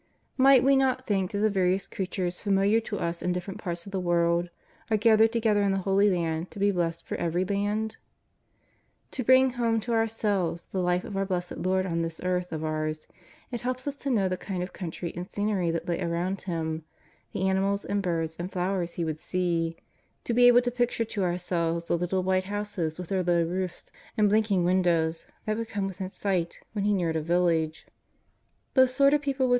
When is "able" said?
20.47-20.61